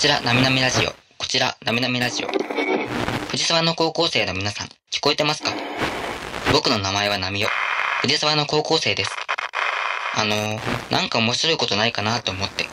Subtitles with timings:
[0.00, 0.92] ちら、なみなみラジオ。
[1.18, 2.28] こちら、なみなみラジオ。
[3.28, 5.50] 藤沢の高校生の皆さん、聞こえてますか？
[6.54, 7.48] 僕の名前はなみお。
[8.00, 9.10] 藤沢の高校生です。
[10.16, 12.64] あのー、なんか面白いことないかなと思って、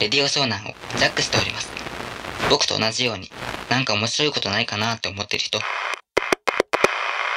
[0.00, 1.70] レディオ湘南をジャックしております。
[2.50, 3.30] 僕と同じように、
[3.70, 5.58] なんか面白いことないかなって思ってる人。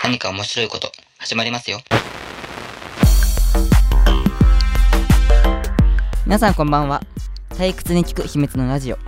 [0.04, 1.80] 何か面白いこと、始まりますよ。
[6.26, 7.02] 皆さんこんばんは
[7.52, 9.00] 退屈に聞く秘密のラジオ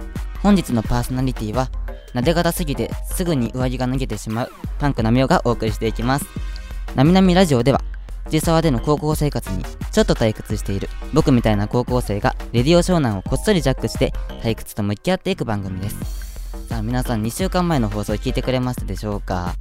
[0.44, 1.70] 本日のパーソナリティは
[2.14, 6.26] なで方すぎてすぐに上着が脱げてしまうパンクなみおがお送りしていきます。
[6.96, 7.82] なみなみラジオでは
[8.26, 16.22] 藤沢での高校生活にちょっと退屈している僕みたいな高校生がレディオ湘南をこっそりジャックして退屈と向き合っていく番組です。
[16.68, 19.56] さあ皆さん2週間前の放送聞いてくれましたでしょうか？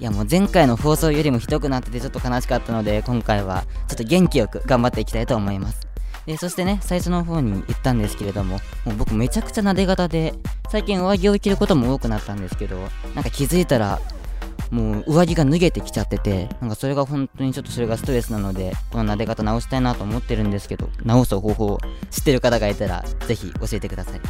[0.00, 5.85] いやもう前回の放送よりもひどくなっててちょっと悲しかったので今回はちょっと元気よく頑張っていきたいと思います。
[6.26, 10.34] でそしてね、最初の方に言ったんですけれども、もう僕めちゃくちゃなで型で、
[10.70, 12.76] 最近上着を着ることも多くなったんですけど、
[13.14, 14.00] なんか気づいたら、
[14.70, 21.78] もう上着が脱げてきちゃってて、なんかそれが本当にちょっとそれがストレスなので、このなで方直したいなと思ってるんですけど、直す方法
[22.10, 24.20] 知ってる方がいたら、ぜひ教えてください。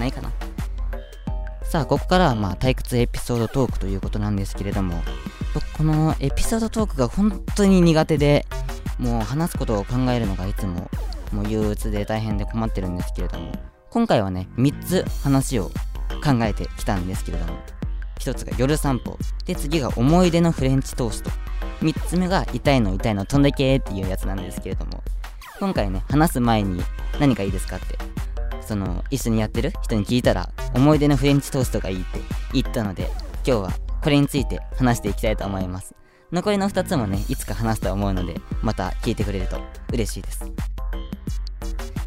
[0.00, 0.32] ないかな
[1.62, 5.00] さあ、ここからはまあ退屈エピソードトークということなんですけれども、
[5.54, 8.46] 僕このエピソードトークが本当に苦手で、
[9.02, 10.88] もう話すことを考えるのがいつも
[11.32, 13.52] もう憂鬱で大変で困ってるんですけれども、
[13.90, 15.70] 今回はね、3つ話を
[16.22, 17.58] 考えてきたんですけれども、
[18.20, 21.30] 1つが夜散歩、で、次が思い出のフレンチトースト、
[21.80, 25.02] 3つ目が痛いの痛いの飛んでけーっていうやつなんですけれども、
[25.58, 26.80] 今回ね、話す前に
[27.18, 27.98] 何かいいですかって、
[28.60, 32.20] その、一緒にやってる人に聞いたら、思い出のフレンチトーストがいいって
[32.52, 33.10] 言ったので、
[33.44, 36.01] 今日はこれについて話していきたいと思います。
[36.32, 39.60] 残りの2つもね、いつか話すと思うので、また聞いてくれると
[39.92, 40.50] 嬉しいです。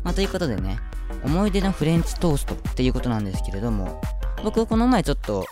[0.03, 0.79] まあ、ということでね、
[1.23, 4.01] 思い出のフレンチトーストっていうことなんですけれども、
[4.43, 5.45] 僕この前ちょっと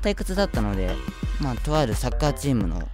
[0.00, 0.94] 退屈だったので、
[1.42, 2.88] まあ、とあるサッカーチームの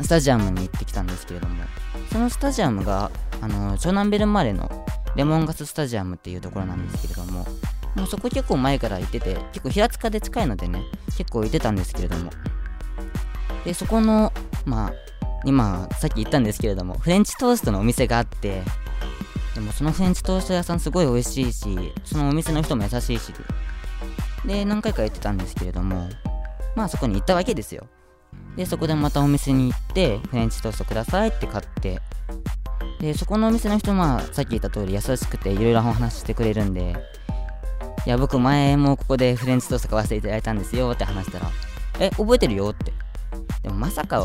[0.00, 1.64] スタジアムに行ってきたんですけれども、
[2.12, 7.44] そのスタジアムが、あの、湘南ベルマーレのレモンガススタジアムっていうところなんですけれども、
[7.96, 10.84] もうそこ結構前から行ってて、結構平塚で近いのでね、
[11.16, 12.30] 結構行ってたんですけれども、
[13.66, 14.32] で、そこの、
[14.64, 14.92] まあ、
[15.44, 18.62] 今、さっき言ったんですけれども、フレンチトーストのお店があって、
[19.56, 23.34] でもそのフレンチトースト屋さんすごい美味しいし、そのお店の人も優しいし、
[24.44, 26.08] で、何回か行ってたんですけれども、
[26.76, 27.88] まあそこに行ったわけですよ。
[28.56, 32.00] で、そこでまたお店に行って、フレンチトーストくださいって買って、
[33.00, 36.94] で、そこのお店の人、まあ、さっき言った通り優しくていろいろお話してくれるんで、
[38.06, 41.50] いや、僕前もここでフレンチトースト買わせていただいたんですよって話したら、
[41.98, 42.92] え、覚えてるよって。
[43.66, 44.20] でもまさか、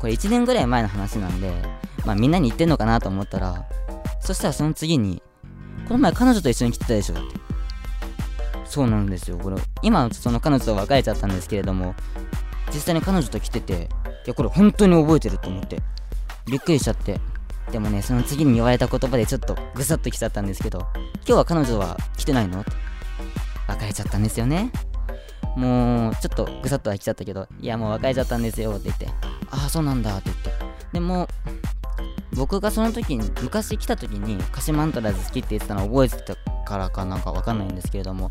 [0.00, 1.50] これ1年ぐらい前の話なんで、
[2.06, 3.66] まあみんなに言ってんのかなと思ったら、
[4.20, 5.20] そしたらその次に、
[5.88, 7.22] この前彼女と一緒に来てたでしょって。
[8.64, 9.38] そうなんですよ。
[9.38, 11.96] これ、今、その彼女と別れちゃったんですけれども、
[12.72, 13.88] 実際に彼女と来てて、
[14.24, 15.82] いや、これ本当に覚えてると思って、
[16.46, 17.18] びっくりしちゃって。
[17.72, 20.86] でもね、その次に言われた言葉でちょっとぐさっと来ちゃったんですけど、
[21.26, 22.70] 今日は彼女は来てないのって。
[23.66, 24.70] 別れちゃったんですよね。
[25.60, 29.08] もう、ちょっとぐさっとは来ちゃったけど、いや、もう別れちゃったんですよって言って、
[29.50, 30.52] ああ、そうなんだって言って。
[30.92, 31.28] でも、
[32.34, 38.30] 僕がその時に昔来た時に鹿島アントラーズ好きって言ってたのを覚えてたからかなんかわかんないんですけれども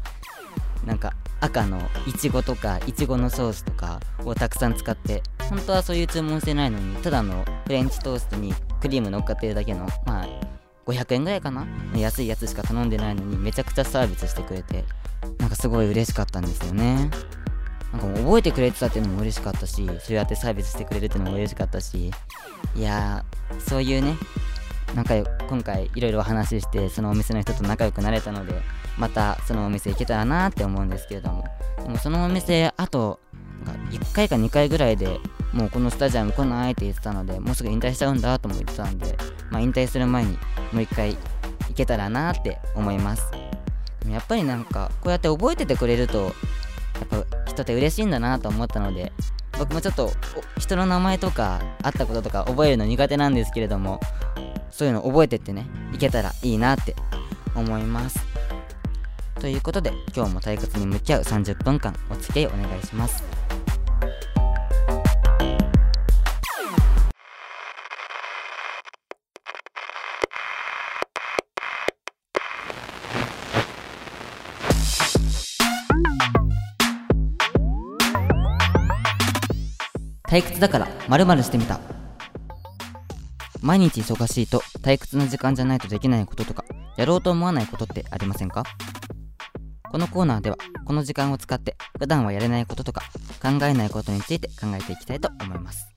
[0.86, 10.28] なんか赤のいちごとかいちごのソースとかをたくさん使って本当はそういう注文してないのにただのフレンチトーストにクリーム乗っかってるだけのまあ
[10.86, 14.86] 500円ぐらいかな安いやつしか頼んでないのにめちゃくちゃサービスしてくれて
[15.50, 17.10] なんかすごい嬉しかったんですよね。
[17.92, 22.12] なんかもう覚えてくれてたっていうのも嬉しかったしそうやってサービスしてくれるっていうのも嬉しかったし。
[22.76, 24.16] いやーそういうね
[24.94, 25.16] なんか
[25.50, 28.62] 今回いろいろお話ししてそのお店の人と仲良くなれたので
[28.98, 31.46] またそのお店行けたらなって思うんですけれども。
[31.82, 33.20] でもそのお店あと
[33.66, 35.20] 1回か2回ぐらいで
[35.52, 39.18] もうこのスタジアム来ないって言ってたのでもうすぐ引退しちゃうんだとも言ってたんで
[39.50, 40.38] まあ引退する前にも
[40.74, 41.18] う1回
[41.70, 43.49] 行けたらなって思います。
[44.14, 46.34] やっぱりなんかこうやって覚えててくれるとやっ
[47.08, 49.12] ぱ人って嬉しいんだなと思ったので
[49.58, 50.12] 僕もちょっと
[50.58, 54.00] 人の名前とか会ったこととか覚えるの苦手なんですけれども
[54.72, 56.96] そういうの覚えてってねいけたらいいなって
[57.56, 58.20] 思います。
[59.40, 63.39] ということで今日も退屈に向き合う30分間お付き合いお願いします。
[80.30, 81.80] 退屈だから〇〇してみた。
[83.62, 86.64] 毎日忙しいと退屈な時間じゃないとできないこととか
[86.98, 88.64] やろうと思わないことってありませんか？
[89.92, 93.02] このコーナーではこの時間を使って普段はやれないこととか
[93.42, 95.88] 考えないことについて考えていきたいと思います。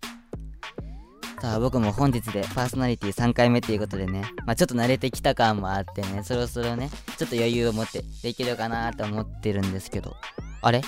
[1.41, 6.89] さあ僕も本日でパーソナリティ3回目ということでね、まあ、ちょっと慣れてきた感もあってねそろそろね
[7.19, 10.17] ちょっと余裕を持ってできるかなと思ってるんですけど
[10.63, 10.81] あれ？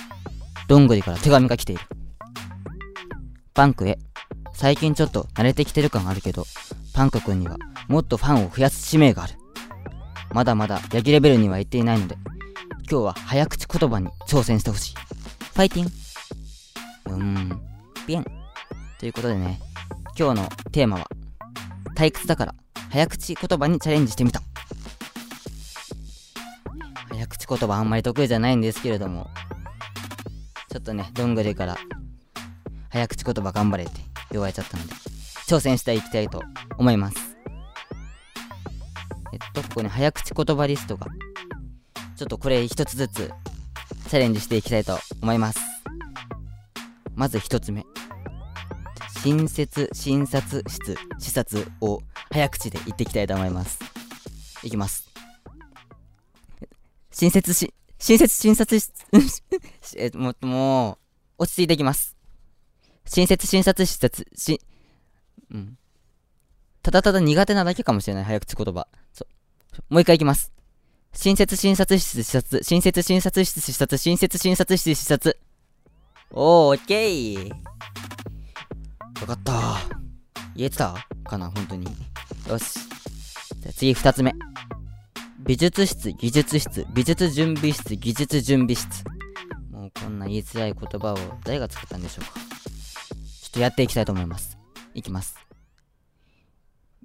[0.67, 1.83] どんぐりから手紙が来ている。
[3.55, 3.97] パンクへ。
[4.53, 6.45] 最近ちょっと慣れてきてる感あるけど
[6.93, 7.57] パンク君には
[7.87, 9.35] もっとファンを増やす使命がある。
[10.33, 12.17] まだまだヤギレベルには行っていないので
[12.91, 14.95] 今日は早口言葉に挑戦してほしい。
[14.95, 15.87] ファイティン
[17.13, 17.61] うーん。
[18.05, 18.25] ピン
[18.99, 19.59] ということでね
[20.19, 21.07] 今日のテーマは
[21.95, 22.55] 退屈だから
[22.89, 24.41] 早口言葉にチャレンジしてみた。
[27.09, 29.29] 早口言葉あんまり得意じゃないんですけれども
[30.69, 31.77] ちょっとねどんぐりから
[32.95, 33.99] 早口言葉頑張れって
[34.31, 34.93] 言われちゃったので
[35.49, 36.41] 挑戦していきたいと
[36.77, 37.17] 思います。
[39.33, 41.07] えっとここに早口言葉リストが
[42.15, 43.33] ちょっとこれ一つずつ
[44.07, 45.59] チャレンジしていきたいと思います。
[47.15, 47.83] まず一つ目。
[49.21, 51.99] 新設診察室視察を
[52.31, 53.77] 早口で言っていきたいと思います。
[54.63, 55.09] いきます。
[57.11, 58.93] 新設し新設診察室
[59.97, 60.97] えもうもう
[61.39, 62.14] 落ち着いていきます。
[63.05, 64.61] 新設診察視察し
[65.51, 65.77] うん。
[66.81, 68.23] ただただ苦手なだけかもしれない。
[68.23, 68.87] 早口言葉。
[69.13, 69.25] そ
[69.89, 69.93] う。
[69.93, 70.51] もう一回いきます。
[71.13, 75.39] 新設診察室視察新設診察室視察新設診察室視察
[76.31, 77.47] おーオッケー。
[77.47, 77.55] よ
[79.25, 79.77] かった。
[80.55, 80.95] 言えてた？
[81.23, 81.49] かな？
[81.51, 81.85] 本当に。
[82.49, 82.79] よし。
[83.59, 84.33] じゃあ次二つ目。
[85.39, 86.85] 美術室技術室。
[86.93, 89.03] 美術準備室技術準備室。
[89.71, 92.33] もうこんな言いづらい言葉を誰が作ったんでしょうか。
[93.55, 94.57] とやっていきたいと思います
[94.93, 95.35] いきます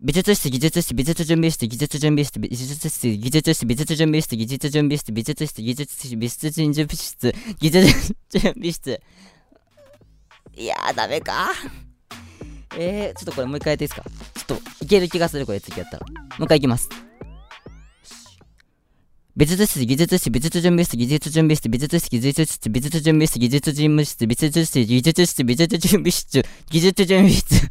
[0.02, 9.00] 美術室、技術室、美術準備室、技術準備室、美術室、技術室、美術準備室、技術準備室、美術室、技術室、美術準備室、技術準備室。
[10.56, 11.52] いやー、ダメか。
[12.79, 14.08] えー、ちょっとこれもう一回やっていいですか？
[14.08, 16.06] ちょっといける気がする、これ次やったら。
[16.06, 16.88] もう一回いきます。
[19.40, 27.70] 美術室、技術室、美術準備室、技術準備室、美術室、技術室、美術準備室、技術準備室、美術室、技術室、美術準備室、技術準備室。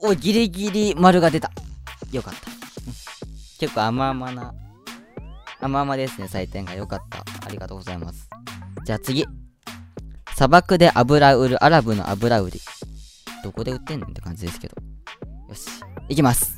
[0.00, 1.52] おギリギリ丸が出た。
[2.10, 2.40] よかった。
[3.60, 4.54] 結構甘々な、
[5.60, 6.72] 甘々ですね、採点が。
[6.72, 7.22] よかった。
[7.46, 8.30] ありがとうございます。
[8.86, 9.26] じゃあ次。
[10.34, 12.62] 砂漠で油売るアラブの油売り。
[13.44, 14.06] どこで売ってんの？
[14.06, 14.76] って感じですけど。
[15.50, 15.68] よし。
[16.08, 16.56] いきます。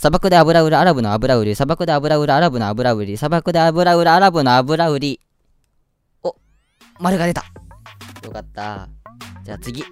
[0.00, 1.54] 砂漠で油売るアラブの油売り。
[1.54, 3.18] 砂漠で油売るアラブの油売り。
[3.18, 5.20] 砂漠で油売るアラブの油売り。
[6.22, 6.34] お、
[6.98, 7.44] 丸が出た。
[8.24, 8.88] よかった。
[9.44, 9.84] じゃあ次。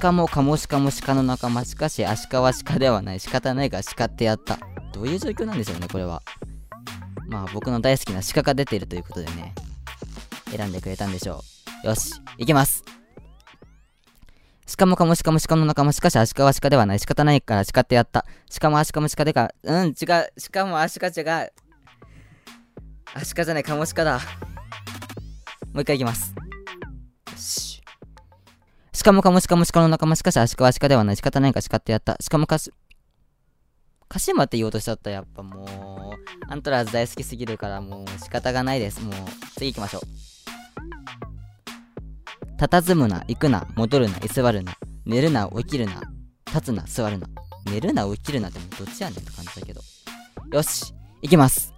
[0.00, 4.58] 鹿もカモシカも鹿の仲間しかしアシカは鹿ではない仕方ないが鹿ってやった
[4.92, 6.22] どういう状況なんでしょうねこれは
[7.28, 9.54] まあ僕の大好きな鹿が出ているということでね
[10.50, 11.42] 選んでくれたんでしょ
[11.84, 12.84] うよしいきます
[14.66, 16.98] 鹿もカモシカも鹿の仲間しかしアシカは鹿ではない。
[16.98, 18.26] 仕方ないから鹿ってやった。
[18.60, 19.52] 鹿もアシカも鹿でか。
[19.62, 19.94] うん違う。
[20.52, 21.52] 鹿もアシカ違う。
[23.14, 24.18] アシカじゃないカモシカだ。
[25.72, 26.34] もう一回いきます。
[27.36, 27.82] し。
[29.06, 31.16] かもかもしかもしかの仲間しかしアシカはアシカではない。
[31.16, 32.72] 仕方ないか叱ってやったしかもかし
[34.08, 39.00] 鹿島って言おうとしちゃったやっぱもうアントラーズ大好きすぎるからもう仕方がないです。
[39.00, 39.14] もう
[39.56, 40.02] 次行きましょう。
[42.58, 44.72] 佇むな行くな戻るな居座るな
[45.04, 46.02] 寝るな起きるな
[46.46, 47.26] 立つな座るな
[47.70, 49.80] 寝るな起きるなってもどっちやねんって感じだけど
[50.52, 51.76] よし行きます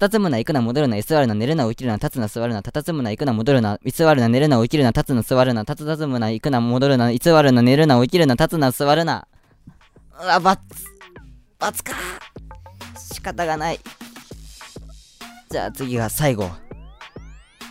[0.00, 9.28] 佇むな、行くな、戻るな、居座るな、寝るな、起きるな、立つな、座るな、佇むな、行くな、戻るな、居座るな、寝るな、起きるな、立つな、座るな、佇むな、行くな、戻るな、居座るな、寝るな、起きるな、立つな、座るな。
[10.18, 10.62] うわ、バツ。
[11.58, 11.92] バツか
[12.96, 13.80] 仕方がない。
[15.50, 16.48] じゃあ次が最後。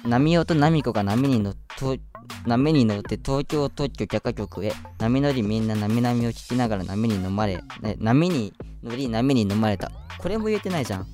[0.06, 1.98] 波音と波子が波に乗っと、
[2.46, 4.74] 波に乗って東京特許許可局へ。
[4.98, 8.54] 波乗りみんな波々を聞きながら波に飲まれ、ね、波に
[8.84, 9.92] 乗り波に飲まれた。
[10.18, 11.08] これも言えてないじゃん。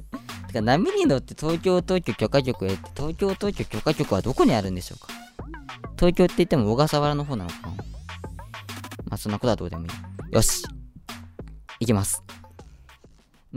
[0.48, 5.12] てか波に乗って東京特許許可局へって東京特許許可局はどこにあるんでしょうか？
[5.96, 7.68] 東京って言っても小笠原の方なのかな？
[7.68, 7.74] ま
[9.10, 10.34] あそんなことはどうでもいい。
[10.34, 10.64] よし。
[11.80, 12.22] いきます。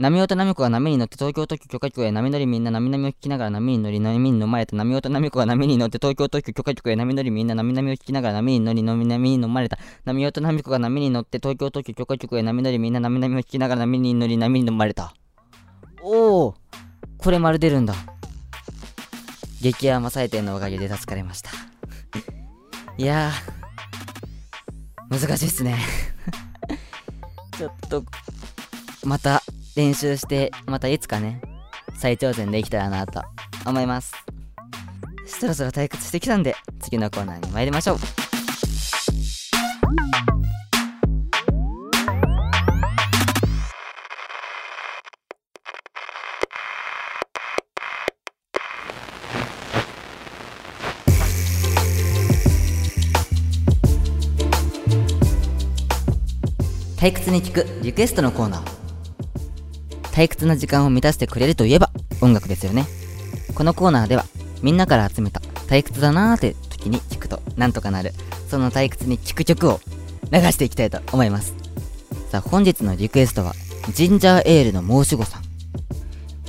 [0.02, 4.74] 波音波子が波に乗って東京特許許可局へ波乗りみんな波々を聞きながら波に乗り波に飲まれた。
[4.76, 9.78] 波音波子が波に乗って東京特許許可局へ波乗りみんな波々を聞きながら波に乗り波に飲まれた。
[10.04, 15.14] 波音波子が波に乗って東京特許許可局へ波乗りみんな波々を聞きながら波に乗り波に飲まれた
[16.02, 16.54] おお
[17.18, 17.94] これ丸出るんだ
[19.60, 21.50] 激甘採点のおかげで助かりました。
[22.98, 25.78] いやー難しいっすね
[27.56, 28.02] ちょっと、
[29.04, 29.42] また。
[29.74, 31.40] 練習して、またいつかね、
[31.94, 33.22] 再挑戦できたらなと
[33.64, 34.12] 思います。
[35.26, 37.96] そろそろ退屈してきたんで、次のコーナーに参りましょう。
[56.98, 58.81] 退屈に聞くリクエストのコーナー
[60.12, 61.90] 退屈な時間を満たしてくれるといえば
[62.20, 62.86] 音楽ですよね。
[63.54, 64.24] このコーナーでは
[64.62, 68.12] みんなから集めた退屈だなーって時に聞くとなんとかなる
[68.48, 69.80] その退屈に聞く曲を
[70.30, 71.54] 流していきたいと思います。
[72.30, 73.54] さあ本日のリクエストは
[73.92, 75.42] ジンジャーエールの申し子さん。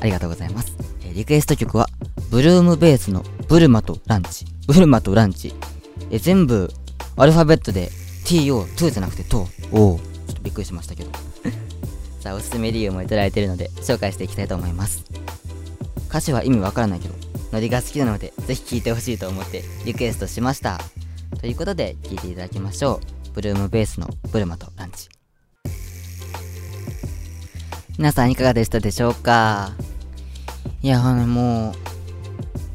[0.01, 1.87] ありがとうございます、えリクエスト曲は
[2.29, 4.45] ブルームベースのブルマとランチ。
[4.67, 5.53] ブルマとランチ。
[6.11, 6.69] え全部
[7.15, 7.89] アルファベットで
[8.25, 11.32] TO2 じゃなくてトおおちょっとびっくりしましたけど。
[12.23, 15.03] さあおすすめ理由もいただいてるので紹介していきたいと思います。
[16.07, 17.15] 歌詞は意味わからないけど
[17.51, 20.79] ノリが好きなのでぜひ聴いてほしいと思ってリクエストしました。
[21.41, 23.33] ということで聴いていただきましょう。
[23.33, 25.09] ブルームベースのブルマとランチ。
[27.97, 29.73] 皆さんいかがでしたでしょうか？
[30.81, 31.73] いやもう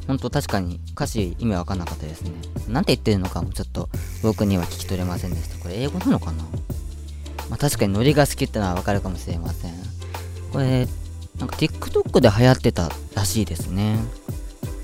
[0.06, 2.32] 本当確かに歌詞意味わかんなかったですね。
[2.68, 3.88] なんて言ってるのかもちょっと
[4.22, 5.56] 僕には聞き取れませんでした。
[5.56, 6.44] これ英語なのかな？
[7.48, 9.72] まあ、確かにノリが好きってのはわかるかもしれません。
[10.52, 10.86] これ、
[11.38, 13.98] なんか TikTok で流行ってたらしいですね。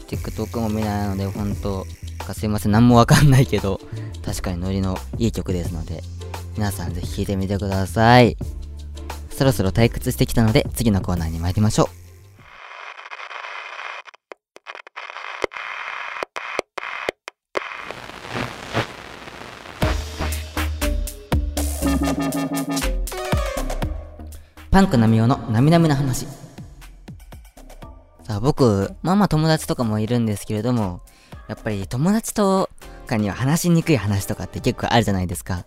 [0.09, 1.87] TikTok も見ないので、ほんと
[2.33, 3.81] すいません、何もわかんないけど、
[4.25, 6.03] 確かにノリのいい曲ですので、
[6.57, 8.37] 皆さんぜひ聴いてみてください。
[9.31, 12.04] そろそろ退屈してきたので、次のコーナーに参りましょう。
[24.75, 26.27] パンクなみおのなみなみな話。
[28.25, 31.01] さあ僕、まあまあ友達とかもいるんですけれども、
[31.47, 32.69] やっぱり友達と
[33.07, 35.65] かには話しにくい話とかって結構あるじゃないですか。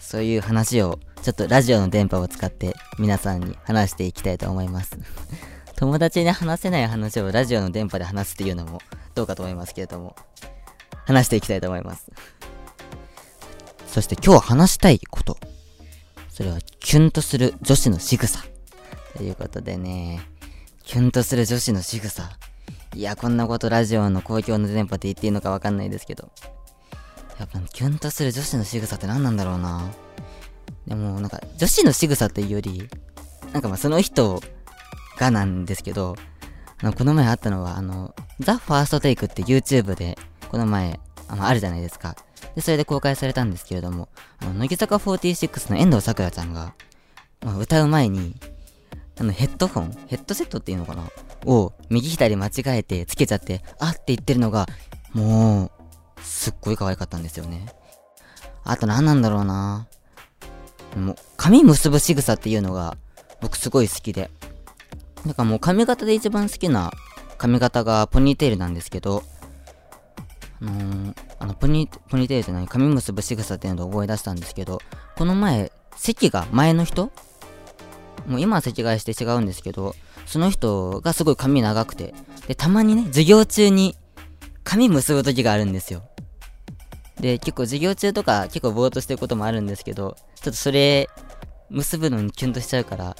[0.00, 4.98] そういう話をちょっとラジオの電波を使って皆さんに話していきたいと思います。
[5.78, 8.80] 友達に話せない話をラジオの電波で話すっていうのも
[9.14, 10.16] どうかと思いますけれども、
[11.06, 12.10] 話していきたいと思います。
[13.86, 15.38] そして今日話したいこと。
[16.34, 18.44] それはキュンとする女子の仕草。
[19.16, 20.20] ということでね、
[20.82, 22.28] キュンとする女子の仕草。
[22.92, 26.32] いや、こんなことラジオの公共の電波で言っていいのかわかんないですけど。
[27.38, 29.88] やっぱキュンとする女子の仕草って何なんだろうな。
[30.88, 32.88] でも、なんか、女子の仕草っていうより、
[33.52, 34.42] なんかまあその人
[35.16, 36.16] がなんですけど、
[36.82, 40.18] あの、この前あったのは、あの、ザ・ファーストテイクって YouTube で、
[40.50, 40.98] この前、
[41.28, 42.16] あの、あるじゃないですか。
[42.54, 44.08] で、それで公開されたんですけれども、
[44.38, 46.74] あの、乃木坂46の遠藤さくらちゃんが、
[47.44, 48.34] まあ、歌う前に、
[49.18, 51.04] あの、ヘッドフォンヘッドセットっていうのかな
[51.46, 54.66] を、右左間違えてつけちゃって、あって言ってるのが、
[55.12, 57.66] もう、すっごい可愛かったんですよね。
[58.64, 59.86] あと何なんだろうな
[60.96, 62.96] もう、髪結ぶ仕草っていうのが、
[63.40, 64.30] 僕すごい好きで。
[65.24, 66.92] なんかもう髪型で一番好きな
[67.38, 69.22] 髪型がポニーテールなんですけど、
[70.60, 74.80] あのー、あのポニポニテールじゃない髪結ぶ仕草っていうのを覚え出したんですけど、
[75.14, 77.12] この前、席が前の人？
[78.26, 82.14] もう今は席替えして違うんですけど、その人がすごい髪長くて、
[82.48, 83.94] で、たまにね、授業中に
[84.62, 86.02] 髪結ぶ時があるんですよ。
[87.20, 91.10] で、結構授業中とか結構ぼーっとしてることもあるんですけど、ちょっとそれ、
[91.68, 93.18] 結ぶのにキュンとしちゃうから、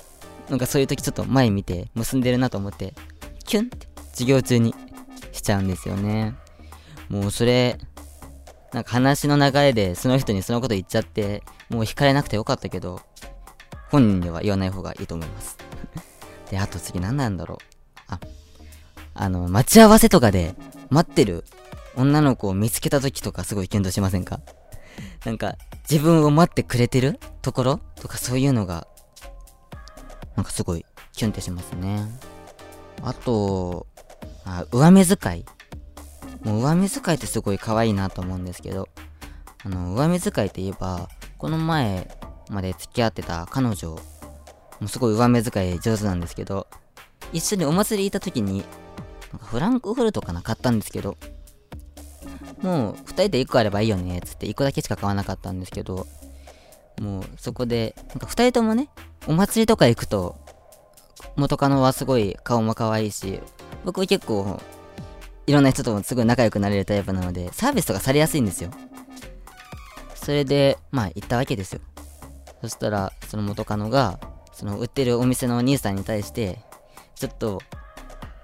[0.49, 2.95] なんかそういう時ちょっと前見て結んでるなと思って、
[3.45, 4.75] キュンって授業中に
[5.33, 6.35] しちゃうんですよね。
[7.11, 7.77] もうそれ、
[8.75, 13.01] なんか話の流れでその人にそのこと言っちゃって、もう惹かれなくてよかったけど、
[13.89, 15.57] 本人には言わない方がいいと思います。
[16.51, 17.59] で、あと次何なんだろう。
[18.09, 18.19] あ、
[19.15, 20.57] あの、待ち合わせとかで
[20.91, 21.45] 待ってる
[21.95, 24.41] 女の子を見つけた時とかすごい検討しませんか？
[25.25, 25.55] なんか、
[25.89, 28.89] 自分を待ってくれてるところとかそういうのが、
[30.35, 32.09] なんかすごいキュンってしますね。
[33.03, 33.87] あと、
[34.45, 35.45] あ上目遣い
[36.45, 38.89] もう上目遣いってすごい可愛いなと思うんですけど、
[39.65, 41.09] あの、上目遣いって言えば、
[41.39, 42.09] この前
[42.51, 43.99] まで付き合ってた彼女、も
[44.83, 46.67] うすごい上目遣い上手なんですけど、
[47.33, 48.65] 一緒にお祭り行った時に、
[49.33, 51.17] なんかフランクフルトかな買ったんですけど、
[52.61, 56.07] もう2人で1個あればいいよね、つって1個だけしか買わなかったんですけど、
[57.01, 58.91] もうそこで、なんか2人ともね、
[59.27, 60.37] お祭りとか行くと、
[61.37, 63.41] 元カノはすごい顔も可愛いし、
[63.85, 64.61] 僕は結構
[65.47, 68.71] いろんな人ともすごい仲良くなれるタイプなので、サービスとかされやすいんですよ。
[70.15, 71.81] それで、まあ、行ったわけですよ。
[72.63, 74.19] そしたら、その元カノが、
[74.53, 76.61] その売ってるお店のお兄さんに対して、
[77.15, 77.61] ちょっと、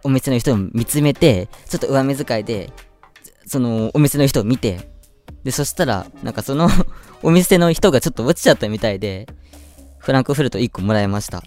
[0.03, 2.73] お店の人を見つめて、ちょっと上目遣いで、
[3.47, 4.91] そのお店の人を見て、
[5.45, 6.69] で、そしたら、なんかその
[7.23, 9.27] お店の人がちょっと落ちちゃったみたいで、
[9.99, 11.43] フランクフルト1個もらいました。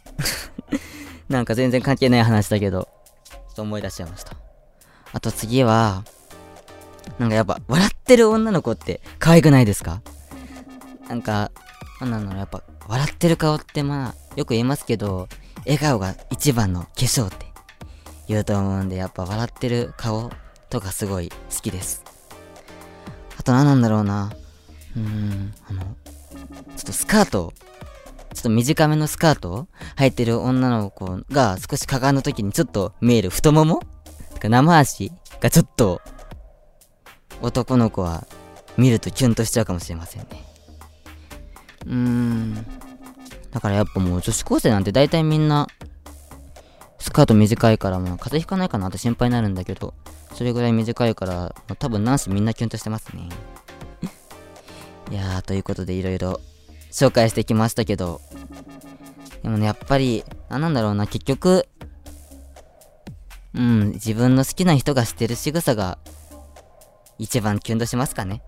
[1.29, 2.87] なんか全然関係ない話だけど、
[3.29, 4.42] ちょっと思い出しちゃいました。
[5.13, 6.03] あと次は、
[7.19, 10.01] なんかやっぱ、笑ってる女の子って可愛くないですか？
[11.07, 11.51] なんか、
[12.01, 15.29] なんなんだろ、やっぱ、笑ってる顔ってまあ、よく言いますけど、
[15.65, 17.45] 笑顔が一番の化粧って
[18.27, 20.31] 言うと思うんで、やっぱ笑ってる顔
[20.69, 22.03] とかすごい好きです。
[23.37, 24.31] あと何なんだろうな。
[24.95, 25.87] うーん、あの、ちょ
[26.81, 27.53] っとスカート、
[28.33, 29.67] ちょっと短めのスカート
[29.97, 33.83] 履いてる女の子が少しかがんだ時にちょっと見える太もも
[34.43, 36.01] か生足がちょっと
[37.41, 38.27] 男の子は
[38.77, 40.43] 見るとキュンとしちゃうかもしれませんね。
[41.85, 42.65] うーん。
[43.51, 45.67] だからやっぱもう女子高生なんて大体みんな
[46.99, 49.93] スカート短いからもう風邪ひかないかなって心配になるんだけど
[50.33, 53.29] それぐらい短いから多分男子みんなキュンとしてますね。
[55.11, 56.39] いやーということでいろいろ
[56.91, 58.21] 紹介してきましたけど
[59.43, 61.67] でもねやっぱり何なんだろうな結局
[63.55, 65.97] うん自分の好きな人がしてる仕草が
[67.19, 68.41] 一番キュンとしますかね。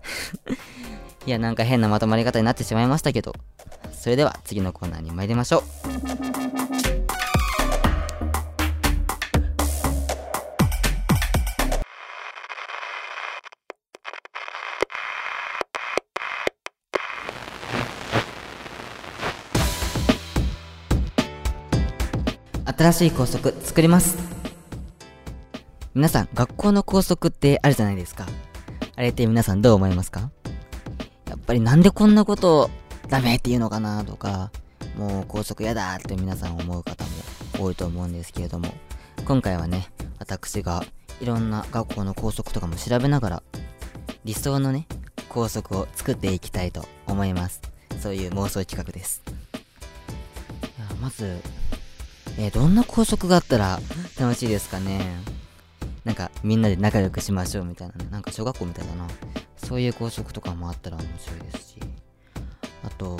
[1.26, 3.34] いやなんか変なまとまり方になってしまいましたけど。
[4.06, 5.62] それでは次のコーナーに参りましょう。
[22.78, 24.35] 新しい校則作ります。
[25.96, 28.26] 皆さん学校の校則ってあるじゃないですか。
[28.96, 30.30] あれって皆さんどう思いますか？
[31.26, 32.68] やっぱりなんでこんなこと
[33.08, 34.50] ダメって言うのかなとか
[34.98, 37.10] もう校則やだって皆さん思う方も
[37.64, 38.74] 多いと思うんですけれども
[39.24, 40.84] 今回はね私が
[41.22, 43.42] いろんな学校の校則とかも調べながら
[44.26, 44.86] 理想のね
[45.30, 47.62] 校則を作っていきたいと思います。
[48.00, 49.22] そういう妄想企画です。
[51.00, 51.40] まず
[52.36, 53.80] えーどんな校則があったら
[54.20, 55.00] 楽しいですかね？
[56.06, 59.08] なんかみんなで仲良くしましょうみたいなねなんか小学校みたいだな。
[59.56, 61.80] そういう校則とかもあったら面白いですし。
[62.84, 63.18] あと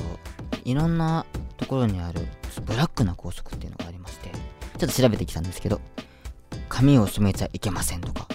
[0.65, 2.21] いろんなところにある
[2.65, 4.37] ブラックな校則っていうのがありましてちょ
[4.77, 5.81] っと調べてきたんですけど
[6.69, 8.29] 髪を染めちゃいけませんとか。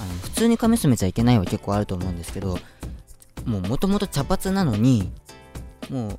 [0.00, 2.56] あの普通に髪染めちゃいけないは結構あると思うんですけど
[3.44, 5.10] もうもともと茶髪なのに
[5.90, 6.18] もう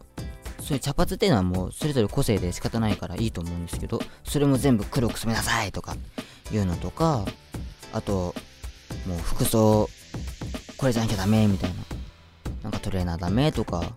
[0.61, 5.95] そういう茶髪っていうのはもうそれぞれ個性で仕方ないからいいと思うんですけどそれも全部黒く染めなさいとか
[6.51, 7.23] いうのとか
[7.93, 8.35] あと
[9.05, 9.89] もう服装
[10.77, 11.75] これじゃなきゃダメみたいな。
[12.63, 13.93] なんかトレーナーダメとか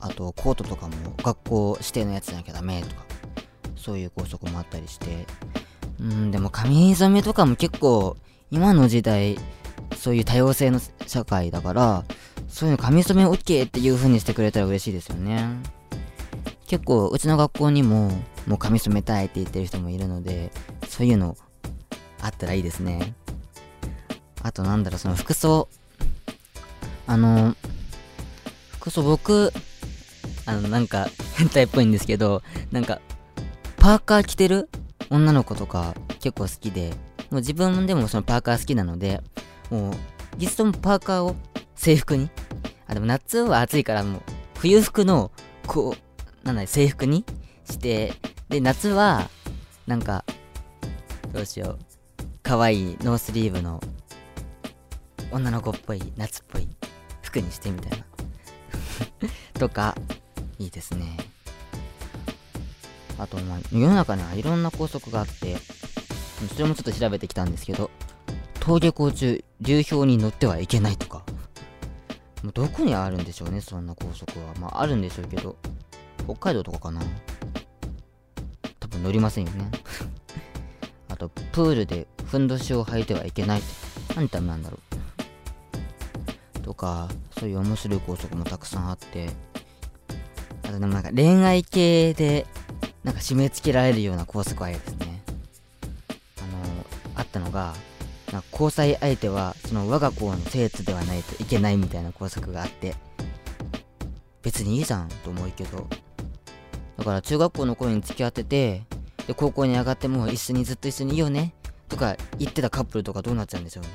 [0.00, 3.04] あとコートとかも学校指定のやつじゃなきゃダメとか
[3.76, 5.26] そういう校則もあったりして。
[6.00, 8.16] うんでも髪染めとかも結構
[8.50, 9.36] 今の時代
[9.96, 12.04] そういう多様性の社会だから
[12.48, 15.48] そういうの髪染め OK っていう風にしてくれたら嬉しいですよね。
[16.66, 18.10] 結構うちの学校にも
[18.46, 20.52] もう髪染めたいって言ってる人もいるので
[20.86, 21.36] そういうの
[22.20, 23.14] あったらいいですね。
[24.42, 25.68] あとなんだろうその服装。
[27.06, 27.54] あの
[28.72, 29.52] 服装僕
[30.46, 33.00] あのなんか変態っぽいんですけどなんか
[33.76, 34.68] パーカー着てる？
[35.10, 36.94] 女の子とか結構好きで。
[37.30, 39.20] もう自分でもそのパーカー好きなので
[39.70, 39.94] もう
[40.38, 41.36] いつともパーカーを
[41.74, 42.30] 制服に？
[42.86, 44.22] あでも夏は暑いからもう
[44.56, 45.30] 冬服の
[45.66, 47.26] こうなんだ制服に
[47.66, 48.14] して
[48.48, 49.28] で夏は
[49.86, 50.24] なんか
[51.34, 51.87] どうしよう。
[52.48, 53.78] 可愛いノースリーブの
[55.30, 56.66] 女の子っぽい夏っぽい
[57.20, 58.06] 服にしてみたいな。
[59.60, 59.94] とか
[60.58, 61.18] いいですね。
[63.18, 65.58] あとまあ世の中にはいろんな校則があって
[66.56, 67.90] それもちょっと調べてきたんですけど
[68.60, 71.24] 登下校中流氷に乗ってはいけないとか。
[72.42, 74.54] もうどこにあるんでしょうねそんな校則は。
[74.58, 75.58] まああるんでしょうけど
[76.24, 77.02] 北海道とかかな。
[78.80, 79.70] 多分乗りませんよね。
[81.12, 83.60] あとプールでふんどしを履いてはいけない。
[83.60, 83.68] って
[84.14, 84.78] 何のためなんだろ
[86.56, 86.60] う。
[86.60, 89.30] とかそういう面白い校則もたくさんあって。
[90.64, 92.46] あとでもなんか恋愛系で
[93.02, 95.22] なんか締め付けられるような校則は嫌ですね。
[96.38, 96.86] あの
[97.16, 97.74] あったのが
[98.32, 102.94] なんか交際相手はその我が校の生徒ではないといけないみたいな校則があって。
[104.42, 105.88] 別にいいじゃんと思うけど。
[106.96, 108.82] だから中学校の頃に付き合ってて
[109.26, 111.54] で高校に上がっても一緒にずっと一緒にいようね。
[111.88, 113.90] とか言ってたカップルとかどうなっちゃうんでしょうね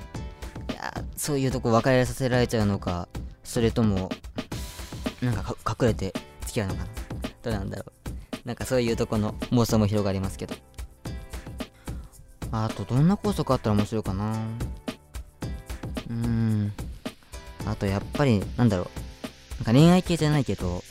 [0.72, 3.08] いやそういうとこ別れさせられちゃうのか
[3.44, 4.10] それとも
[5.22, 6.90] なんか隠れて付き合うのかな
[7.44, 8.48] どうなんだろう。
[8.48, 10.56] なんかそういうとこの妄想も広がりますけど。
[12.52, 14.34] あと、どんな校則あったら面白いかな
[16.10, 16.74] うーん。
[17.66, 18.88] あと、やっぱり、なんだろう。
[19.58, 20.84] なんか恋愛系じゃないけど、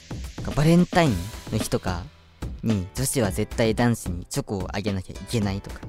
[0.57, 1.17] バレンタイン
[1.53, 2.03] の日とか
[2.63, 5.81] に女子は絶対男子にチョコをあげなきゃいけないとか。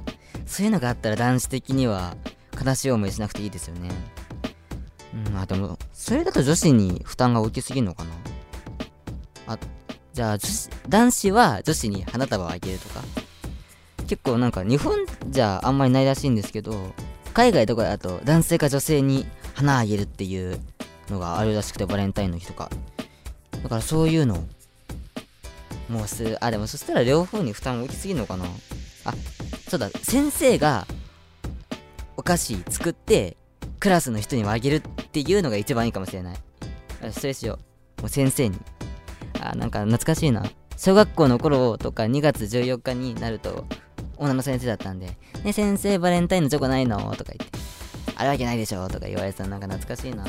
[0.53, 2.15] そういうのがあったら男子的には
[2.63, 3.89] 悲しい思いしなくていいですよね。
[5.27, 8.11] うん、あ、でも、それだと女子に負担が大きすぎるのかな
[9.47, 9.57] あ、
[10.13, 13.01] じゃあ女子、男子は女子に花束をあげるとか。
[14.05, 14.95] 結構なんか日本
[15.29, 16.93] じゃあんまりないらしいんですけど、
[17.33, 20.59] 海外とかだと男性が女性に花あげるっていう
[21.09, 22.69] のがあるらしくて、バレンタインの日とか。
[23.63, 24.43] だからそういうの
[25.89, 28.45] もうす、あ、でもそしたら両方に負担大きすぎるのかな
[29.05, 29.13] あ、
[29.73, 30.85] そうだ、先生が
[32.15, 33.37] お菓子作って
[33.79, 36.37] クラスの人にもあげるっていうのが一番いいかもしれない。
[37.01, 37.57] あ失礼しよ
[37.97, 38.01] う。
[38.01, 38.59] もう先生に。
[39.41, 40.45] あ、なんか懐かしいな。
[40.77, 43.65] 小学校の頃とか2月14日になると、
[44.17, 47.57] 女の先生だったんで、ね、先生バレンタインのチョコないのとか言って、
[48.15, 50.23] あるわけないでしょとか言われてたなんか懐かしいな。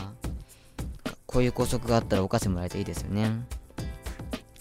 [1.27, 3.31] こういう校則があったらお菓子もらえていいですよね。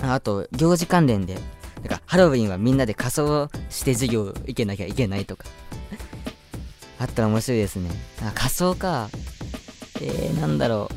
[0.02, 1.38] あと、行事関連で、
[1.84, 5.46] なんかハロウィンはみんなで仮装して授業行けなきゃいけないとか。
[7.00, 7.89] あったら面白いですね。
[8.22, 9.10] あ、仮装か。
[10.02, 10.89] えー、なんだろ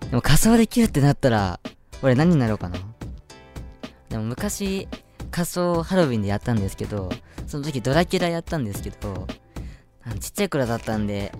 [0.00, 0.04] う。
[0.10, 1.58] でも仮装できるってなったら、
[2.02, 2.78] 俺何になろうかな。
[4.08, 4.86] でも昔、
[5.32, 7.10] 仮装ハロウィンでやったんですけど、
[7.46, 9.26] その時ドラキュラやったんですけど、
[10.20, 11.32] ちっちゃい頃だったんで、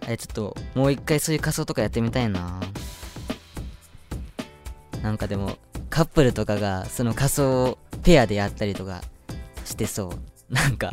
[0.00, 2.60] あれちょっともう一回そういう仮装とかやってみたいな。
[5.02, 5.58] なんかでも、
[5.94, 9.00] カップルとかがその仮装ペアでやったりとか
[9.64, 10.52] してそう。
[10.52, 10.92] なんか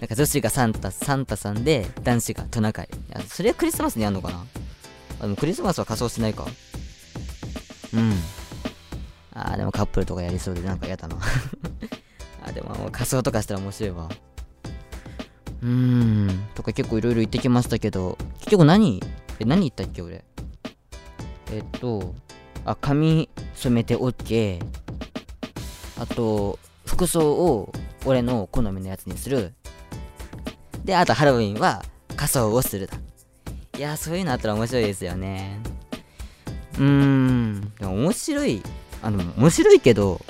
[0.00, 2.88] なんか女子がサンタ、サンタさんで男子がトナカイ。
[2.90, 4.46] いや、それはクリスマスにやんのかな？
[5.20, 6.46] あ、でもクリスマスは仮装してないか。
[7.92, 8.14] うん。
[9.34, 11.18] あーでもカップルとかやりそうでなんか嫌だな
[12.42, 14.08] あ、でも仮装とかしたら面白いわ。
[15.60, 16.48] うーん。
[16.54, 19.02] とか結構いろいろ言ってきましたけど、結局何、
[19.40, 20.24] え、何言ったっけ俺？
[21.52, 22.14] えっと、
[22.64, 24.60] あ、髪染めて OK。
[25.98, 27.72] あと、服装を
[28.04, 29.54] 俺の好みのやつにする。
[30.84, 31.82] で、あとハロウィンは
[32.16, 32.96] 仮装をするだ。
[33.76, 35.58] いや、そういうのあったら面白いですよね。
[36.78, 37.72] うーん。
[37.78, 38.62] でも面白い。
[39.02, 40.20] あの、面白いけど、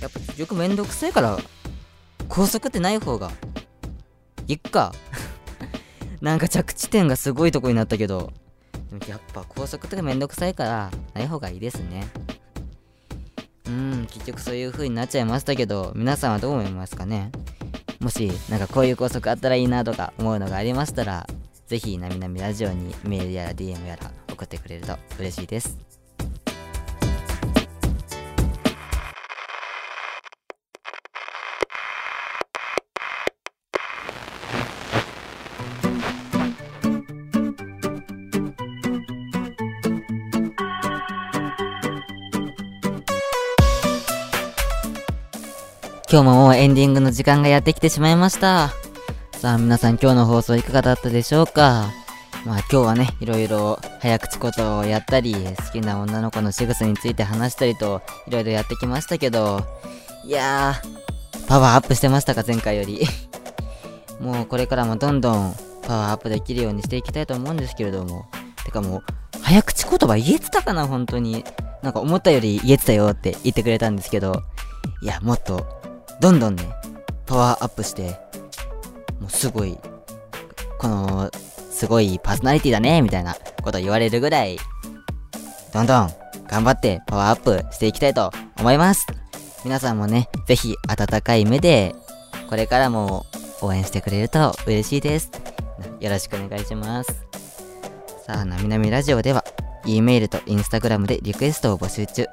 [0.00, 1.38] やっぱ結局めんどくさいから、
[2.28, 3.30] 高速ってない方が、
[4.46, 4.92] いっか。
[6.20, 8.32] なんか着地点がすごいとこになったけど、
[9.08, 12.08] やっぱ高速とかめんどくさいから、ない方がいいですね。
[13.66, 17.32] うん、結局そういう風になっちゃいましたけど、皆さんはどう思いますかね？
[18.00, 21.26] もし、なんかこういう高速あったらいいなとか思うのがありましたら、
[21.66, 25.85] 是非、なみなみラジオにメールやら DM やら送ってくれると嬉しいです。
[46.16, 48.72] 今日ももうエンディングの時間がやってきてしまいました。
[49.32, 51.90] さあ皆さん今日の放送いかがだったでしょうか？
[52.46, 59.60] まあ今日はね、いろいろ早口ことをやったり、好きな女の子の仕草について話したりと、いろいろやってきましたけど、
[60.24, 63.06] いやー、パワーアップしてましたか前回より。
[64.18, 65.54] もうこれからもどんどん
[65.86, 68.24] パワーアップできるようにしていきたいと思うんですけれども。
[68.64, 69.02] てかもう、
[69.42, 71.44] 早口言葉言えてたかな本当に。
[71.82, 74.42] なんか思ったより言えてたよって言ってくれたんですけど、
[75.02, 75.84] いや、もっと、
[76.20, 76.64] どんどんね、
[77.26, 78.18] パワーアップして、
[79.20, 79.78] もうすごい、
[80.78, 81.30] この、
[81.70, 84.58] すごいパーソナリティだね、みたいなこと言われるぐらい、
[85.74, 86.10] どんどん
[86.48, 89.06] 頑張ってパワーアップしていきたいと思います。
[89.64, 91.94] 皆さんもね、ぜひ温かい目で、
[92.48, 93.26] これからも
[93.60, 95.30] 応援してくれると嬉しいです。
[96.00, 97.26] よろしくお願いします。
[98.26, 99.44] さあ、なみなみラジオでは、
[99.84, 102.26] E メールと Instagram でリクエストを募集中。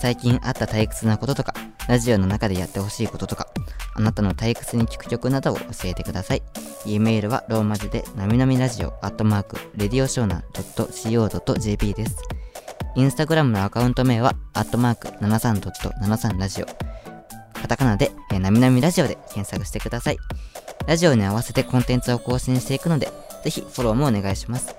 [0.00, 1.54] 最近あった退屈なこととか、
[1.88, 3.48] ラジオの中でやってほしいこととか、
[3.94, 6.42] あなたの退屈に聴く曲などを教えてください。
[6.86, 12.18] E メールはローマ字で、なみなみラジオ、アットマーク、レディオショーナン .co.jp です。
[12.94, 16.66] インスタグラムのアカウント名は、アットマーク73.73ラジオ。
[17.54, 20.18] カタカナで、えーなみなみラジオで検索してください。
[20.86, 23.10] ラジオに合わせてコンテンツを更新していくので、
[23.44, 24.76] ぜひフォローもお願いします。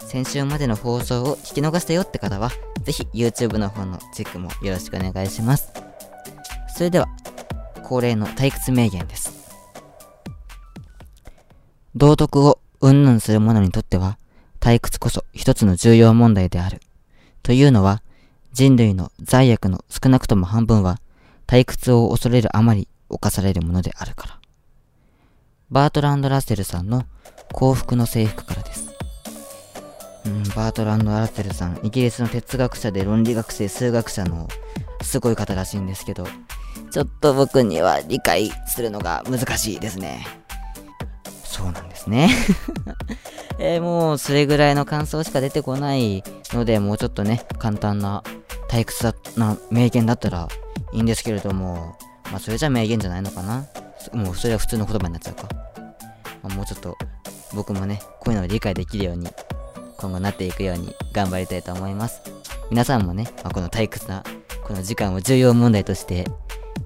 [0.00, 2.50] 先週までの放送を聞き逃したよって方は、
[2.82, 5.72] ぜひ YouTube の方のチェックもよろしくお願いします。
[6.78, 7.08] それでは、
[7.82, 9.50] 恒例の退屈名言です。
[11.96, 14.16] 道徳を云々する者にとっては、
[14.60, 16.80] 退屈こそ一つの重要問題である。
[17.42, 18.00] というのは、
[18.52, 21.00] 人類の罪悪の少なくとも半分は
[21.48, 24.40] 退屈を恐れるあまり犯されるものであるから。
[25.72, 27.06] バートランド・ラッセルさんの
[27.54, 28.88] 幸福の征服からです。
[30.26, 34.46] うん、バートランド・ラッセルさん、イギリスの哲学者で論理学生、数学者の
[35.02, 36.24] すごい方らしいんですけど、
[36.90, 40.26] ちょっと僕には理解するのが難しいですね。
[41.44, 42.30] そうなんですね。
[43.58, 46.22] えー、もうそれぐらいの感想しか出てこない
[46.52, 48.22] ので、もうちょっとね、簡単な
[48.68, 50.48] 退屈な名言だったら
[50.92, 51.96] いいんですけれども、
[52.30, 53.66] まあそれじゃ名言じゃないのかな？
[54.12, 55.48] もうそれは普通の言葉になっちゃうか。
[56.42, 56.96] まあ、もうちょっと
[57.54, 59.28] 僕もね、こういうのを理解できるように、
[59.98, 62.20] 今後なっていくように頑張りたいと思います。
[62.70, 64.22] 皆さんもね、まあ、この退屈な、
[64.64, 66.26] この時間を重要問題として、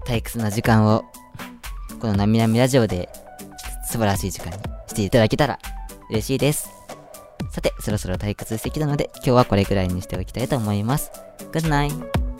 [0.06, 1.04] 退屈な時間を、
[2.00, 3.08] このなみなみラジオで
[3.86, 5.58] 素晴らしい時間にしていただけたら
[6.10, 6.70] 嬉しいです。
[7.50, 11.10] さて、そろそろ退屈してきたので、今日はこれくらいにしておきたいと思います。
[11.52, 12.31] Good night!